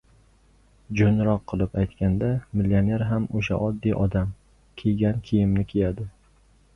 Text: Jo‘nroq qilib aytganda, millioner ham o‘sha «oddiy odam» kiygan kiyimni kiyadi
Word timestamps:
Jo‘nroq 1.01 1.41
qilib 1.51 1.75
aytganda, 1.81 2.29
millioner 2.61 3.05
ham 3.09 3.27
o‘sha 3.41 3.59
«oddiy 3.67 3.93
odam» 4.07 4.31
kiygan 4.83 5.21
kiyimni 5.29 5.67
kiyadi 5.75 6.07